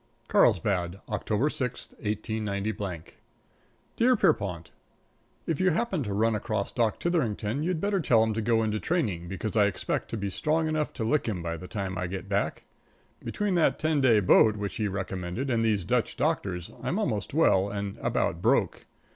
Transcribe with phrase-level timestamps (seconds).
[0.09, 3.03] |++ XVI KARLSBAD, October 6, 189
[3.95, 4.71] Dear Pierrepont:
[5.45, 8.79] If you happen to run across Doc Titherington you'd better tell him to go into
[8.79, 12.07] training, because I expect to be strong enough to lick him by the time I
[12.07, 12.63] get back.
[13.23, 17.69] Between that ten day boat which he recommended and these Dutch doctors, I'm almost well
[17.69, 18.87] and about broke.